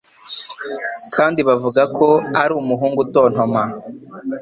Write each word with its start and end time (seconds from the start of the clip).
kandi 1.15 1.39
bavugako 1.47 2.07
ari 2.41 2.51
umuhungu 2.61 2.99
utontoma. 3.05 3.63